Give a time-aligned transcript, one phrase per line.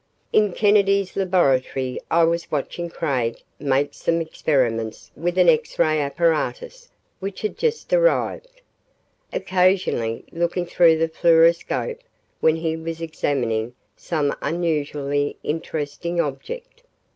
[0.33, 5.99] In Kennedy's laboratory I was watching Craig make some experiments with a new X ray
[6.01, 6.89] apparatus
[7.19, 8.63] which had just arrived,
[9.31, 11.99] occasionally looking through the fluoroscope
[12.39, 16.81] when he was examining some unusually interesting object.